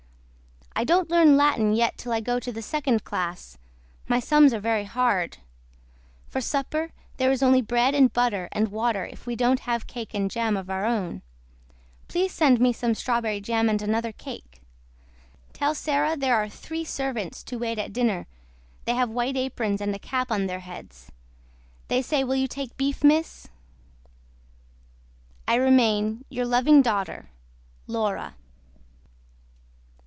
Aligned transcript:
I 0.73 0.83
DON'T 0.83 1.11
LEARN 1.11 1.37
LATIN 1.37 1.73
YET 1.73 1.95
TILL 1.97 2.11
I 2.13 2.21
GO 2.21 2.35
INTO 2.35 2.51
THE 2.53 2.61
SECOND 2.63 3.03
CLASS 3.03 3.57
MY 4.07 4.19
SUMS 4.19 4.51
ARE 4.51 4.59
VERY 4.59 4.85
HARD. 4.85 5.37
FOR 6.27 6.41
SUPPER 6.41 6.91
THERE 7.17 7.29
IS 7.31 7.43
ONLY 7.43 7.61
BREAD 7.61 7.93
AND 7.93 8.13
BUTTER 8.13 8.49
AND 8.51 8.69
WATER 8.69 9.05
IF 9.05 9.27
WE 9.27 9.35
DON'T 9.35 9.59
HAVE 9.59 9.85
CAKE 9.85 10.15
AND 10.15 10.31
JAM 10.31 10.57
OF 10.57 10.71
OUR 10.71 10.85
OWN. 10.85 11.21
PLEASE 12.07 12.31
SEND 12.33 12.59
ME 12.59 12.73
SOME 12.73 12.95
STRAWBERRY 12.95 13.41
JAM 13.41 13.69
AND 13.69 13.83
ANOTHER 13.83 14.11
CAKE. 14.13 14.61
TELL 15.53 15.75
SARAH 15.75 16.17
THERE 16.17 16.35
ARE 16.35 16.49
THREE 16.49 16.85
SERVANTS 16.85 17.43
TO 17.43 17.59
WAIT 17.59 17.77
AT 17.77 17.93
DINNER 17.93 18.25
THEY 18.85 18.95
HAVE 18.95 19.09
WHITE 19.11 19.37
APRONS 19.37 19.81
AND 19.81 19.93
A 19.93 19.99
CAP 19.99 20.31
ON 20.31 20.47
THEIR 20.47 20.61
HEADS. 20.61 21.11
THEY 21.89 22.01
SAY 22.01 22.23
WILL 22.23 22.37
YOU 22.37 22.47
TAKE 22.47 22.75
BEEF 22.77 23.03
MISS 23.03 23.49
I 25.47 25.55
REMAIN 25.55 26.25
YOUR 26.29 26.47
LOVING 26.47 26.81
DAUGHTER 26.81 27.29
LAURA. 27.85 28.33